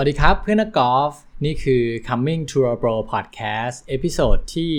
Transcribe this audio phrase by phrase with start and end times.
[0.00, 1.12] สวัสดีครับเพื่อนนักกอล์ฟ
[1.44, 4.70] นี่คือ Coming to a Pro Podcast episode ที่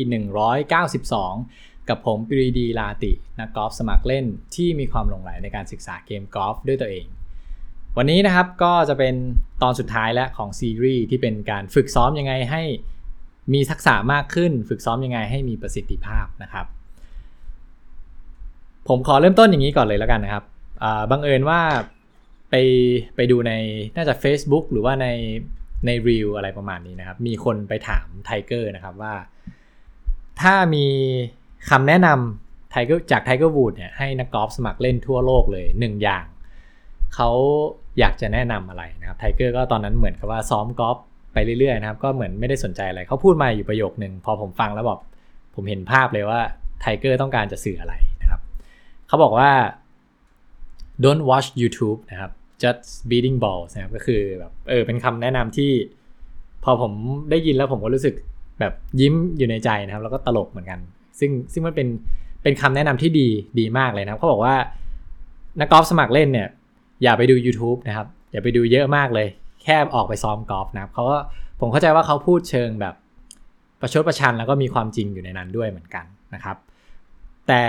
[1.05, 4.26] 192 กับผมปรีดีลาติ นักกอล์ฟสมัครเล่น
[4.56, 7.06] ที่มีความหลงใหลในการศึกษาเกมกอล์ฟด้วยตัวเอง
[7.98, 9.16] วันนี้นะครับก็จะเป็น
[9.64, 12.63] ตอนสุดท้ายและของซีรีส์ที่เป็นการฝึกซ้อมยังไงให้
[13.54, 16.66] มีทักษะมากขึ้น ฝึกซ้อมยังไงให้มีประสิทธิภาพนะครับ
[18.88, 20.44] ผมขอเริ่มต้นอย่างนี้ก่อนเลยแล้วกันนะครับ
[21.12, 21.62] บังเอิญว่า
[22.50, 22.55] ไป
[23.16, 23.54] ไปดูใน
[23.95, 25.08] น่าจะ Facebook หรือว่าใน
[25.86, 29.14] ใน Reel อะไรประมาณนี้นะครับ มีคนไปถามไทเกอร์นะครับว่า
[30.42, 30.86] ถ้ามี
[31.70, 36.26] คำแนะนำไทเกอร์จากไทเกอร์วูดเนี่ยให้นักกอล์ฟสมัครเล่นทั่วโลกเลยหนึ่งอย่าง
[37.16, 37.30] เขา
[38.00, 40.98] อยากจะแนะนำอะไรนะครับไทเกอร์ก็ตอนนั้นเหมือนกับว่าซ้อมกอล์ฟ
[41.34, 45.00] ไปเรื่อยๆนะครับ ก็เหมือนไม่ได้สนใจอะไรเขาพูดมาอยู่ประโยคหนึ่งพอผมฟังแล้วบอก
[45.55, 46.40] ผมเห็นภาพเลยว่า
[46.82, 48.41] ไทเกอร์ต้องการจะสื่ออะไรนะครับ
[49.08, 49.50] เขาบอกว่า
[51.04, 52.32] don't watch YouTube นะครับ
[52.64, 55.72] just beating balls นะครับก็คือแบบเออเป็นคำแนะนำที่
[56.64, 56.92] พอผม
[57.30, 58.16] ได้ยินแล้วผมก็รู้สึก
[58.60, 60.80] แบบยิ้มอยู่ในใจนะครับ แล้วก็ตลกเหมือนกัน
[61.20, 61.88] ซึ่งซึ่งมันเป็น
[62.44, 63.27] เป็นคำแนะนำที่ดี
[63.60, 64.55] ดีมากเลยนะครับเขาบอกว่า
[65.59, 66.47] นักกอล์ฟสมัครเล่นเนี่ย
[67.03, 69.27] อย่าไปดู YouTube นะครับ อย่าไปดูเยอะมากเลย
[69.64, 71.17] แค่ออกไปซ้อมกอล์ฟนะครับเขาก็
[71.59, 72.95] ผมเข้าใจว่าเขาพูดเชิงแบบ
[73.81, 76.58] ประชดประชันแล้วก็มีความจริงอยู่ในนั้นด้วยเหมือนกันนะครับ
[77.47, 77.61] แต่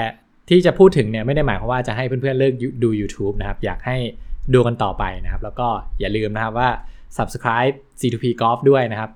[0.48, 3.96] ที่จะพูดถึงเนี่ยไม่ได้หมายความว่าจะให้เพื่อนๆเลิกดู YouTube นะครับอยากให้
[4.54, 5.68] ดูกันต่อไปนะครับ แล้วก็
[6.00, 6.68] อย่าลืมนะครับว่า
[7.16, 9.10] subscribe C2P Golf ด้วยนะครับ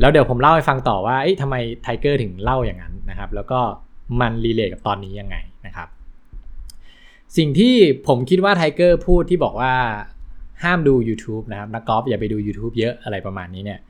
[0.00, 3.60] แล้วเดี๋ยวผมเล่าให้ฟังต่อว่าทำไมไทเกอร์ถึงเล่าอย่างนั้นนะครับ แล้วก็
[4.20, 5.88] มัน relate กับตอนนี้ยังไงนะครับ
[7.36, 7.74] สิ่งที่
[8.08, 9.74] ผมคิดว่าไทเกอร์พูดที่บอกว่า
[10.62, 13.80] ห้ามดู YouTube นะครับนักกอล์ฟอย่าไปดู YouTube เยอะอะไรประมาณนี้เนี่ย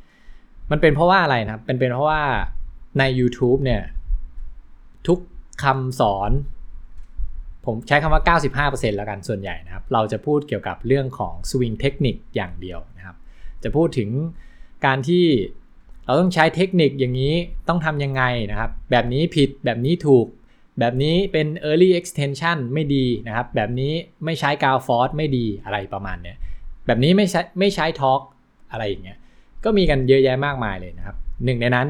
[0.71, 2.21] มันเป็นเพราะว่าอะไรนะครับเป็นเป็นเพราะว่า
[2.99, 3.83] ใน YouTube เนี่ย
[5.07, 5.19] ทุก
[5.63, 6.31] คำสอน
[7.67, 8.23] ผมใช้คำว่า
[8.81, 13.17] 95%แล้วกันส่วนใหญ่นะครับ เราจะพูดเกี่ยวกับเรื่องของสวิงเทคนิคอย่างเดียวนะครับ
[13.63, 14.11] จะพูดถึง
[14.87, 15.25] การที่
[16.05, 17.35] เราต้องใช้เทคนิคอย่างนี้
[17.69, 20.27] ต้องทำยังไงนะครับ แบบนี้ผิดแบบนี้ถูก
[20.79, 23.93] แบบนี้เป็น early extension ไม่ดีนะครับ แบบนี้
[24.25, 26.37] ไม่ใช้กาวฟอร์สไม่ดีอะไรประมาณเนี้ย
[26.87, 28.21] แบบนี้ไม่ใช้ไม่ใช้ torque
[28.73, 29.19] อะไรอย่างเงี้ย
[29.65, 31.87] ก็มีกันเยอะแยะมากมายเลยนะครับหนึ่งในนั้น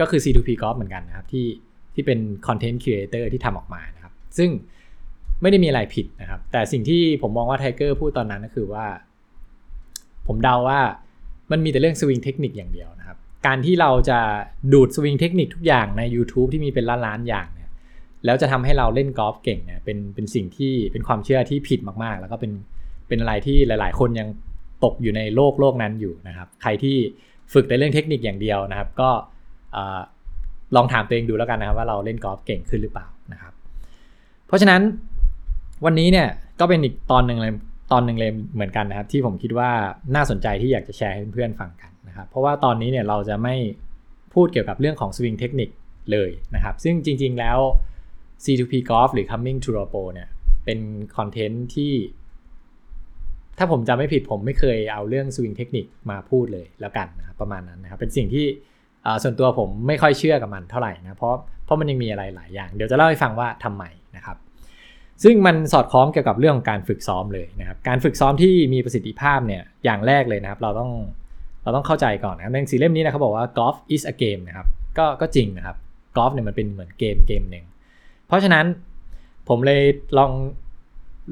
[0.00, 1.46] ก็คือ C2P Golf เหมือนกันนะครับที่
[1.94, 4.50] ที่เป็น content creator ที่ทำออกมานะครับ ซึ่ง
[5.42, 8.86] ไม่ได้มีอะไรผิดนะครับ แต่สิ่งที่ผมมองว่าไทเกอร์พูดตอนนั้นก็คือว่า
[10.26, 10.80] ผมเดาว่า
[11.50, 13.16] มันมีแต่เรื่อง swing technique อย่างเดียวนะครับ
[13.46, 14.18] การที่เราจะ
[14.72, 17.70] ดู swing technique ทุกอย่างใน YouTube ที่มีเป็นล้านล้านอย่างเนี่ย
[18.24, 22.52] แล้วจะทำให้เราเล่นกอล์ฟเก่งเนี่ยเป็นเป็นสิ่งที่เป็นความเชื่อที่ผิดมากๆ แล้วก็เป็น
[23.08, 24.28] เป็นอะไรที่หลาย ๆ คนยัง
[24.84, 26.96] ตกอยู่ในโลกโลกนั้นอยู่นะครับ ใครที่
[27.52, 29.10] ฝึกในเรื่องเทคนิคอย่างเดียวนะครับ ก็
[30.76, 33.52] ลองถามตัวเองดูแล้วกันนะครับว่าเราเล่นกอล์ฟเก่งขึ้นหรือเปล่านะครับ
[34.46, 34.80] เพราะฉะนั้น
[35.84, 36.28] วันนี้เนี่ย
[36.60, 37.52] ก็เป็นอีกตอนหนึ่งเลย
[37.92, 39.70] ตอนหนึ่งเลยเหมือนกันนะครับ ที่ผมคิดว่า
[40.14, 43.54] น่าสนใจที่อยากจะแชร์ให้เพื่อนๆฟังกันนะครับ เพราะว่าตอนนี้เนี่ยเราจะไม่
[44.34, 45.70] พูดเกี่ยวกับเรื่องของสวิงเทคนิค
[46.12, 47.58] เลยนะครับ ซึ่งจริง ๆแล้ว
[48.44, 50.28] C2P Golf หรือ Coming to r o p o เนี่ย
[50.64, 50.78] เป็น
[51.16, 51.92] คอนเทนต์ที่
[53.58, 58.46] ถ้าผมจำไม่ผิดผมไม่เคยเอาเรื่องสวิงเทคนิคมาพูดเลยแล้วกันนะครับประมาณนั้นนะครับเป็นสิ่งที่
[59.22, 63.84] ส่วนตัวผมไม่ค่อยเชื่อกับมันเท่าไหร่นะเพราะเพราะมันยังมีอะไรหลายอย่าง เดี๋ยวจะเล่าให้ฟังว่าทำไม
[64.16, 64.36] นะครับ
[65.24, 70.90] ซึ่งมันสอดคล้องเกี่ยวกับเรื่องของการฝึกซ้อมเลยนะครับการฝึกซ้อมที่มีประสิทธิภาพเนี่ยอย่างแรกเลยนะครับ เราต้อง
[71.62, 74.66] เราต้องเข้าใจก่อนนะหนังสือเล่มนี้นะเขาบอกว่า golf is a game นะครับ
[74.98, 75.76] ก็ก็จริงนะครับ
[76.16, 77.64] กอล์ฟเนี่ยมันเป็นเหมือนเกมเกมหนึ่ง
[78.26, 78.64] เพราะฉะนั้น
[79.48, 79.82] ผมเลย
[80.18, 80.30] ลอง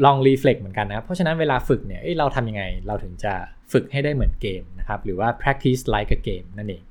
[0.04, 3.32] ลองรีเฟล็กเหมือนกันนะครับเพราะฉะนั้นเวลาฝึกเนี่ยเราทำยังไง เราถึงจะ
[3.72, 6.82] ฝึกให้ได้เหมือนเกมนะครับ หรือว่า practice like a game นั่นเอง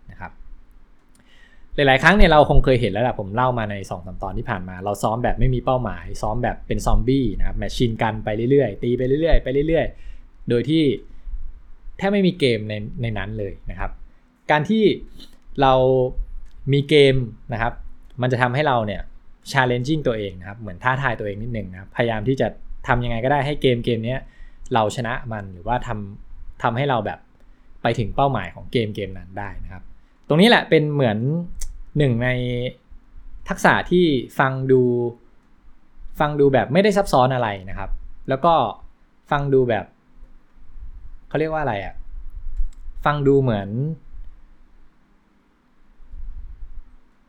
[1.88, 10.84] หลาย ๆ ครั้งเนี่ยเราคงเคยเห็นแล้วแหละผมเล่ามาใน2อสตอนที่ผ่านมา เราซ้อมแบบไม่มีเป้าหมาย ซ้อมแบบเป็นซอมบี้นะครับแมชชีนกันไปเรื่อยๆ ตีไปเรื่อยๆ ไปเรื่อยๆ โดยที่
[11.97, 13.91] แทบไม่มีเกมในในนั้นเลยนะครับ
[14.51, 14.84] การที่
[15.62, 15.73] เรา
[16.73, 17.16] มีเกม
[17.53, 17.73] นะครับ
[18.22, 19.01] มันจะทำให้เราเนี่ย
[19.51, 22.47] challenging ตัวเองนะครับ เหมือนท้าทายตัวเองนิดหนึ่งนะครับ พยายามที่จะ
[22.88, 24.16] ทำยังไงก็ได้ให้เกมเกมนี้
[24.73, 27.19] เราชนะมันหรือว่าทำทำให้เราแบบ
[27.84, 29.84] ไปถึงเป้าหมายของเกมเกมนั้นได้นะครับ
[30.28, 31.17] ตรงนี้แหละเป็นเหมือน
[31.97, 32.30] หนึ่งใน
[33.50, 34.06] ทักษะที่
[34.40, 34.82] ฟังดู
[36.20, 37.90] ฟังดูแบบไม่ได้ซับซ้อนอะไรนะครับ
[38.30, 38.53] แล้วก็
[39.32, 39.86] ฟังดูแบบ
[41.30, 41.94] เขาเรียกว่าอะไรอะ่ะ
[43.06, 43.70] ฟังดูเหมือน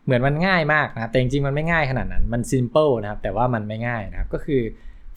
[0.05, 4.61] เหมือนมันง่ายมากนะแต่จริงๆมันไม่ง่ายขนาดนั้นมันซิมเปิลนะครับแต่ว่ามันไม่ง่ายนะครับก็คือ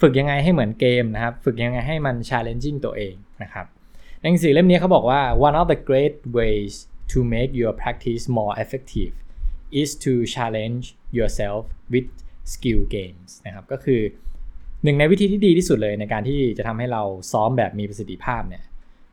[0.01, 3.13] ฝึกยังไงให้เหมือนเกมนะครับ ฝึกยังไงให้มัน challenging ตัวเอง
[3.43, 3.65] นะครับ
[4.21, 6.73] หนังสือเล่มนี้เขาบอกว่า one of the great ways
[7.11, 9.13] to make your practice more effective
[9.81, 10.83] is to challenge
[11.17, 12.09] yourself with
[12.53, 14.01] skill games นะครับก็คือ
[14.83, 18.63] หนึ่งในวิธีที่ดีที่สุดเลยในการที่จะทำให้เราซ้อมแบบมีประสิทธิภาพเนี่ย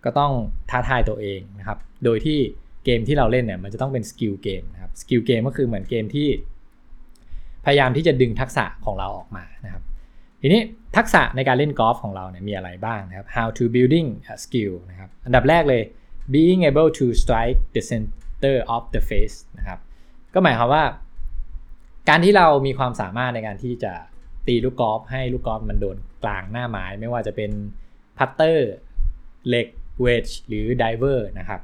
[0.05, 0.33] ก็ต้อง
[0.71, 2.39] ท้าทายตัวเองนะครับโดยที่
[2.85, 6.29] เกมที่เราเล่นเนี่ยมันจะต้องเป็น skill game นะครับ skill game ก็คือเหมือนเกมที่
[7.65, 9.83] พยายามที่จะดึงทักษะของเราออกมานะครับ
[10.43, 10.63] ทีนี้
[10.97, 15.83] ทักษะในการเล่นกอล์ฟของเราเนี่ยมีอะไรบ้างนะครับ how to building a skill นะครับอันดับแรกเลย
[16.35, 19.79] being able to strike the center of the face นะครับ
[20.35, 20.85] ก็หมายความว่า
[22.09, 23.93] การที่เรามีความสามารถในการที่จะ
[24.47, 27.51] ตีลูกกอล์ฟให้ลูกกอล์ฟมันโดนกลางหน้าไม้ ไม่ว่าจะเป็น
[28.19, 29.67] putter เหล็ก
[30.03, 31.61] wedge หรือ driver นะครับ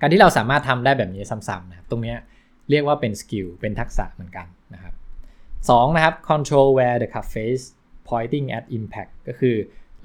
[0.00, 2.14] การที่เราสามารถทำได้แบบนี้ซ้ำๆนะครับตรงนี้
[2.70, 4.94] เรียกว่าเป็น skill เป็นทักษะเหมือนกันนะครับ
[5.70, 7.64] สองนะครับ control where the club face
[8.08, 9.56] pointing at impact ก็คือ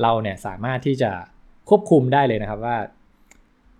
[0.01, 1.11] เราเนี่ยสามารถที่จะ
[1.69, 2.77] ควบคุมได้เลยนะครับว่า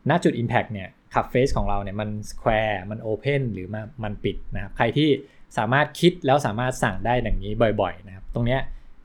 [0.10, 5.10] ณจุด impact เนี่ย club face ของเราเนี่ยมัน square มัน open หรือมันมันปิดนะครับใครที่
[5.58, 8.58] สามารถคิดแล้วสามารถสั่งได้อย่างนี้บ่อยๆนะครับตรงนี้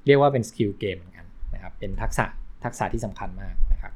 [0.07, 2.25] เรียกว่าเป็น skill game เหมือนกันนะครับเป็นทักษะ
[2.65, 3.93] ทักษะที่สำคัญมากนะครับ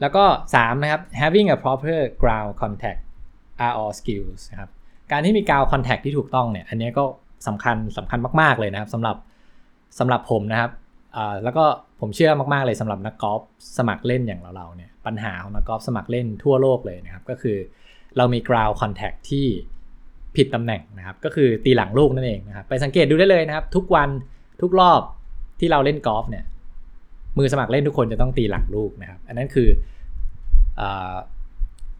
[0.00, 3.00] แล้วก็ 3 นะครับ having a proper ground contact
[3.64, 4.70] are all skills นะครับ
[5.12, 7.04] การที่มี ground contact ที่ถูกต้องเนี่ยอันนี้ก็
[7.46, 9.16] สำคัญสำคัญมากๆเลยนะครับสำหรับ
[9.98, 10.70] สำหรับผมนะครับ
[11.44, 11.64] แล้วก็
[12.00, 13.42] ผมเชื่อมาก ๆ เลยสำหรับนักกอล์ฟ
[13.78, 17.56] สมัครเล่นอย่างเราๆเนี่ยปัญหาของนักกอล์ฟสมัครเล่นทั่วโลกเลยนะครับก็คือ
[18.16, 19.46] เรามี ground contact ที่
[20.36, 24.10] ผิดตำแหน่งนะครับก็คือตีหลังลูกนั่นเองนะครับไปสังเกตดูได้เลยนะครับ ทุกวัน
[24.62, 25.00] ทุกรอบ
[25.60, 26.44] ที่เราเล่นกอล์ฟเนี่ย
[27.38, 29.68] มือสมัครเล่นทุกคนจะต้องตีหลังลูกนะครับ อันนั้นคือ
[30.80, 30.82] อ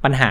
[0.05, 0.31] ปัญหา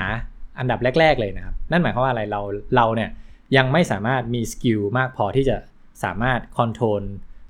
[0.60, 2.42] อันดับแรก ๆ เลยนะครับ นั่นหมายความว่าอะไรเรา
[2.76, 3.10] เราเนี่ย
[3.58, 5.58] ยังไม่สามารถมีสกิลมากพอที่จะ
[6.04, 7.04] สามารถคอนโทรล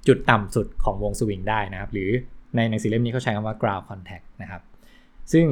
[0.08, 2.10] จุดต่ำสุดของวงสวิงได้นะครับ หรือ
[2.56, 4.62] ในหนังสือเล่มนี้เขาใช้คำว่า ground contact นะครับ
[5.34, 5.46] ซึ่ง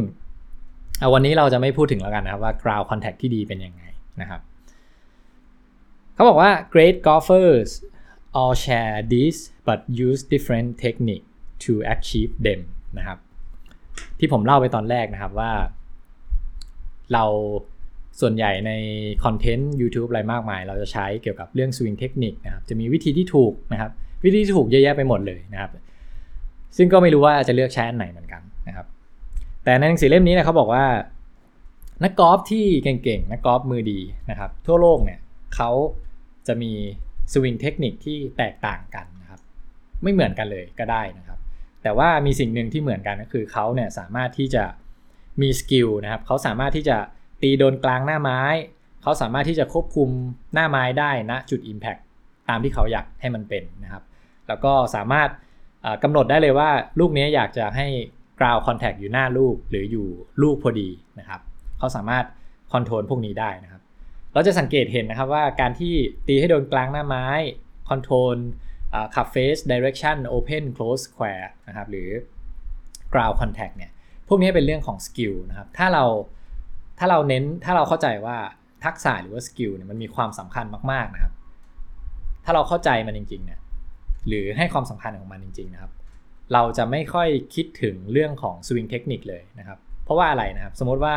[1.14, 3.84] วันนี้เราจะไม่พูดถึงแล้วกันนะครับว่า ground contact ที่ดีเป็นยังไง
[4.22, 4.42] นะครับ
[6.14, 7.70] เขาบอกว่า great golfers
[8.40, 9.36] all share this
[9.68, 11.26] but use different technique
[11.64, 12.62] to achieve them
[12.98, 13.18] นะครับ
[14.20, 15.52] ที่ผมเล่าไปตอนแรกนะครับว่า
[17.14, 17.26] เรา
[18.22, 18.72] ส่วนใหญ่ใน
[19.24, 23.92] คอนเทนต์ YouTube อะไรมากมาย เราจะใช้เกี่ยวกับเรื่องสวิงเทคนิคนะครับ จะมีวิธีที่ถูกนะครับ
[24.24, 25.72] วิธีถูกเยอะแยะไปหมดเลยนะครับ
[26.78, 28.86] ซึ่งก็ไม่รู้ว่าจะเลือกใช้อันไหนเหมือนกันนะครับ
[29.64, 30.86] แต่ในหนังสือเล่มนี้นะเขาบอกว่า
[32.04, 34.00] นักกอล์ฟที่เก่งๆ นักกอล์ฟมือดี
[34.30, 35.20] นะครับ ทั่วโลกเนี่ย
[35.56, 35.72] เขา
[36.48, 36.72] จะมี
[37.34, 39.40] สวิงเทคนิคที่แตกต่างกันนะครับ
[40.04, 41.40] ไม่เหมือนกันเลยก็ได้นะครับ
[41.84, 44.64] แต่ว่ามีสิ่งหนึ่งที่เหมือนกันก็คือเขาเนี่ยสามารถที่จะ
[45.42, 46.98] มี skill นะครับเขาสามารถที่จะ
[47.42, 48.42] ตีโดนกลางหน้าไม้
[49.02, 50.10] เขาสามารถที่จะควบคุม
[50.54, 52.02] หน้าไม้ได้ณนะจุด Impact
[52.50, 54.04] ตามที่เขาอยากให้มันเป็นนะครับ
[54.50, 55.30] แล้วก็สามารถ
[56.04, 56.70] กำหนดได้เลยว่า
[57.00, 57.88] ลูกนี้อยากจะให้
[58.40, 60.08] ground contact อยู่หน้าลูกหรืออยู่
[60.42, 61.42] ลูกพอดีนะครับ
[61.78, 62.26] เขาสามารถ
[62.72, 63.82] control พวกนี้ได้นะครับ
[64.34, 65.94] เราจะสังเกตเห็นนะครับว่าการที่
[66.28, 67.28] ตีให้โดนกลางหน้าไม้
[67.90, 68.38] control
[69.16, 72.10] club face direction open close square นะครับหรือ
[73.14, 73.92] ground contact เนี่ย
[74.28, 76.06] พวกนี้เป็นเรื่องของ skill นะครับถ้าเรา
[77.00, 78.38] ถ้าเราเน้นถ้าเราเข้าใจว่า
[78.86, 81.34] ทักษะหรือว่า skill เนี่ยมันมีความสำคัญมากๆนะครับ
[82.46, 83.59] ถ้าเราเข้าใจมันจริงๆเนี่ย
[84.28, 85.92] หรือให้ความสำคัญของมันจริง ๆ นะครับ
[86.54, 91.16] เราจะไม่ค่อยคิดถึงเรื่องของ swing technique เลยนะครับ เพราะว่าอะไรนะครับ สมมติว่า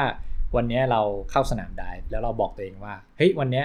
[0.56, 1.00] วันนี้เรา
[1.31, 3.64] เข้าสนามได้แล้วเราบอกตัวเองว่าเฮ้ยวันนี้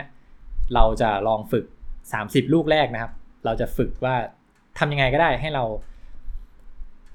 [0.76, 1.66] เราจะลองฝึก
[2.10, 3.12] 30 ลูกแรกนะครับ
[3.46, 4.16] เราจะฝึกว่า
[4.80, 5.64] ทำยังไงก็ได้ให้เรา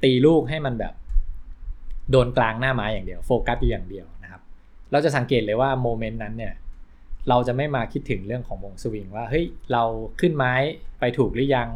[0.02, 0.94] ตีลูกให้มันแบบ
[2.10, 4.42] โดนกลางหน้าไม้อย่างเดียวโฟกัสอยู่อย่างเดียวนะครับ
[4.92, 6.54] เราจะสังเกตเลยว่าโมเมนต์นั้นเนี่ย
[7.28, 9.82] เราจะไม่มาคิดถึงเรื่องของวงสวิงว่าเฮ้ยเรา
[10.20, 10.54] ขึ้นไม้
[11.00, 11.68] ไปถูกหรือยัง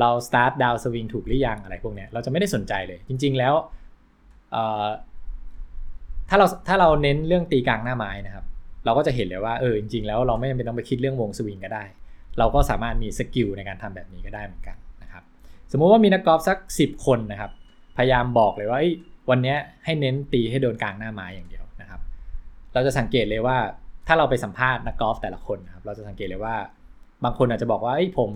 [0.00, 3.54] เราสตาร์ทดาวสวิงถูกหรือยังอะไรพวกเนี้ยเราจะไม่ได้สนใจเลย จริง ๆ แล้ว
[6.28, 8.44] ถ้าเราถ้าเราเน้นเรื่องตีกลางหน้าไม้นะครับ
[8.84, 11.84] เราก็จะเห็นเลยว่าเออจริง ๆ แล้วเราไม่จำเป็นต้องไปคิดเรื่องวงสวิงก็ได้
[12.38, 15.22] เราก็สามารถมีสกิลในการทำแบบนี้ก็ได้เหมือนกันนะครับ
[15.72, 17.50] สมมุติว่ามีนักกอล์ฟสัก 10 คนนะครับ
[17.96, 18.80] พยายามบอกเลยว่า
[19.30, 22.00] วันนี้ให้เน้นตีให้โดนกลางหน้าไม้อย่างเดียวนะครับ
[22.72, 23.56] เราจะสังเกตเลยว่า
[24.06, 26.56] ถ้าเราไปสัมภาษณ์นักกอล์ฟแต่ละคนนะครับเราจะสังเกตเลยว่า
[27.24, 28.30] บางคนอาจจะบอกว่าผม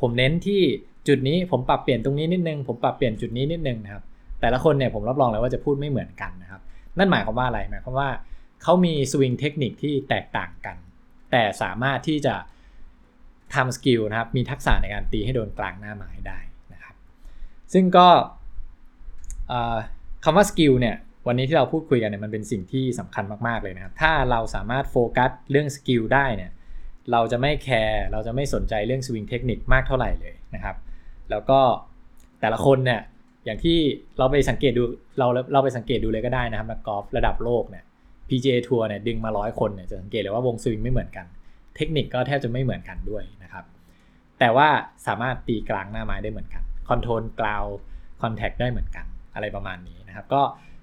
[0.00, 0.62] ผมเน้นที่
[1.08, 4.02] จุดนี้ผมปรับเปลี่ยนตรงนี้นิดนึง ผมปรับเปลี่ยนจุดนี้นิดนึงนะครับ
[4.40, 6.60] แต่ละคนเนี่ยผมรับรองเลยว่าจะพูดไม่เหมือนกันนะครับ
[6.98, 8.08] นั่นหมายความว่าอะไรหมายความว่า
[8.62, 10.76] เขามี swing technique ที่แตกต่างกัน
[11.30, 12.34] แต่สามารถที่จะ
[13.54, 16.38] ทำ skill นะครับ มีทักษะในการตีให้โดนกลางหน้าไม้ได้
[16.72, 16.94] นะครับ
[17.72, 18.08] ซึ่งก็
[20.24, 26.50] คำว่า skill เนี่ยวันนี้ที่เราพูดคุยกันเนี่ยมันเป็นสิ่งที่สำคัญมาก ๆ เลยนะครับ ถ้าเราสามารถโฟกัสเรื่อง skill ได้เนี่ย
[27.12, 30.76] เราจะไม่แคร์เราจะไม่สนใจเรื่อง swing technique มากเท่าไหร่เลยนะครับ
[31.30, 31.60] แล้วก็
[32.40, 33.00] แต่ละคนเนี่ย
[33.44, 33.78] อย่างที่
[34.18, 34.82] เราไปสังเกตดู
[35.18, 37.84] เราเราไปสังเกตดูเลยก็ได้นะครับนักกอล์ฟระดับโลกเนี่ย
[38.28, 41.26] PGA ทัวร์เนี่ยดึงมาร้อยคนเนี่ยจะสังเกตเลยว่าวงสวิงไม่เหมือนกัน
[41.76, 43.64] เทคนิคก็แทบจะไม่เหมือนกันด้วยนะครับ
[44.38, 44.68] แต่ว่า
[45.06, 50.42] สามารถตีกลางหน้าไม้ได้เหมือนกัน control ground contact ได้เหมือนกันอะไรประมาณนี้นะครับ ก็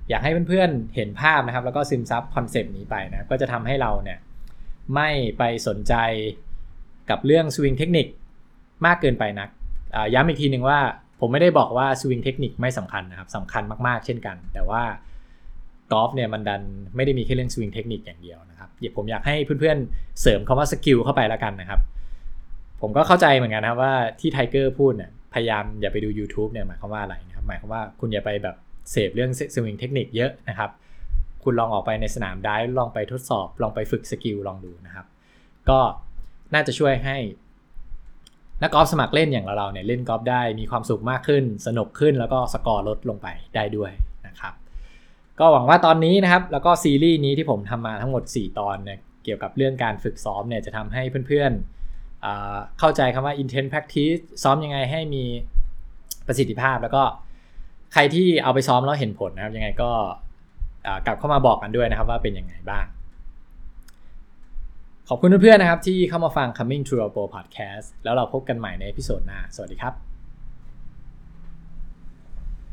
[0.10, 4.18] อยากให้เพื่อนๆเห็นภาพนะครับ แล้วก็ซึมซับ concept นี้ไปนะก็จะทำให้เราเนี่ย
[4.96, 5.94] ไม่ไปสนใจ
[7.10, 8.08] กับเรื่อง swing technique
[8.86, 9.50] มากเกินไปนัก
[10.14, 10.80] ย้ำอีกทีหนึ่งว่า
[11.20, 14.84] ผมไม่ได้บอกว่า swing technique ไม่สำคัญนะครับสำคัญมากๆ เช่นกัน แต่ว่า
[15.92, 16.62] กอล์ฟเนี่ยมันดัน
[16.96, 21.80] ไม่ได้มีแค่เรื่อง swing technique อย่างเดียวนะครับเดี๋ยวผมอยากให้เพื่อนๆเสริมคำว่า skill เข้าไปแล้วกันนะครับ
[22.82, 28.56] ผมก็เข้าใจเหมือนกันนะครับว่าที่ไทเกอร์พูดเนี่ยพยายามอย่าไปดู YouTube เนี่ยหมายความว่าอะไรนะครับหมายความว่าคุณอย่าไปแบบ
[28.92, 30.70] เสพเรื่อง swing technique เยอะนะครับ
[31.48, 35.06] คุณลองออกไปในสนามได้ลองไปทดสอบ ลองไปฝึก skill ลองดูนะครับ
[35.70, 35.80] ก็
[36.54, 37.18] น่าจะช่วยให้
[38.62, 43.92] นักกอล์ฟสมัครเล่นอย่างเราเนี่ยเล่นกอล์ฟได้มีความสุขมากขึ้น สนุกขึ้นแล้วก็สกอร์ลดลงไปได้ด้วย
[44.28, 44.54] นะครับ
[45.40, 55.24] ก็หวังว่าตอนนี้นะครับ แล้วก็ซีรีส์นี้ที่ผมทำมาทั้งหมด 4 ตอนเนี่ยเกี่ยวกับเรื่องการฝึกซ้อมเนี่ยจะทำให้เพื่อนๆเข้าใจคำว่า intent practice ซ้อมยังไงให้มี
[56.28, 57.04] ประสิทธิภาพแล้วก็
[57.94, 59.92] ใครที่เอาไปซ้อมแล้วเห็นผลนะครับยังไงก็
[61.06, 62.86] กลับเข้ามาบอกกันด้วยนะครับว่าเป็นยังไงบ้าง
[65.10, 70.17] ขอบคุณเพื่อนๆนะครับที่เข้ามาฟัง Coming to a Pro Podcast แล้วเราพบกันใหม่ในพิโซดหน้า สวัสดีครับ